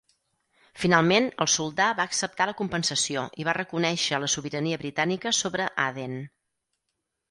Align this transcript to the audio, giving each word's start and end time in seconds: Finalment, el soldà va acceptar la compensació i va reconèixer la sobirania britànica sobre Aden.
Finalment, 0.83 1.27
el 1.45 1.49
soldà 1.57 1.91
va 1.99 2.07
acceptar 2.11 2.49
la 2.53 2.57
compensació 2.63 3.27
i 3.45 3.49
va 3.51 3.57
reconèixer 3.61 4.23
la 4.27 4.35
sobirania 4.39 4.85
britànica 4.87 5.39
sobre 5.45 5.73
Aden. 5.89 6.23